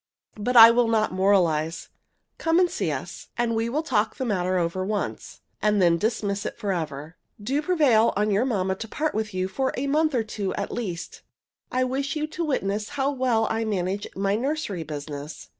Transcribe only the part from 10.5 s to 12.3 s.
at least. I wish you